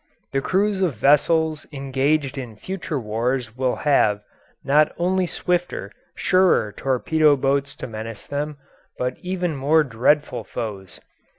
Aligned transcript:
The 0.31 0.41
crews 0.41 0.81
of 0.81 0.95
vessels 0.95 1.67
engaged 1.71 2.35
in 2.35 2.55
future 2.55 2.99
wars 2.99 3.55
will 3.55 3.75
have, 3.75 4.23
not 4.63 4.91
only 4.97 5.27
swifter, 5.27 5.91
surer 6.15 6.71
torpedo 6.75 7.35
boats 7.35 7.75
to 7.75 7.85
menace 7.87 8.25
them, 8.25 8.57
but 8.97 9.15
even 9.19 9.55
more 9.55 9.83
dreadful 9.83 10.43
foes. 10.43 10.99